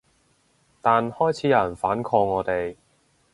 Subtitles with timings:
[0.81, 2.75] 但開始有人反抗我哋